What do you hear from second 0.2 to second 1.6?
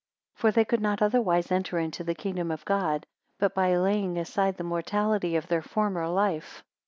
For they could not otherwise